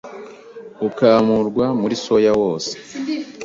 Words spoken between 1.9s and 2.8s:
soya wose